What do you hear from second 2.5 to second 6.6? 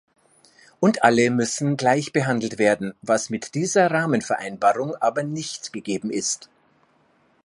werden, was mit dieser Rahmenvereinbarung aber nicht gegeben ist.